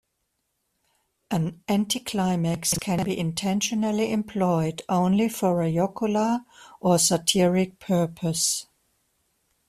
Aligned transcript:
An 1.29 1.61
anticlimax 1.67 2.73
can 2.79 3.03
be 3.03 3.15
intentionally 3.15 4.11
employed 4.11 4.81
only 4.89 5.29
for 5.29 5.61
a 5.61 5.71
jocular 5.71 6.39
or 6.79 6.97
satiric 6.97 7.77
purpose. 7.77 8.65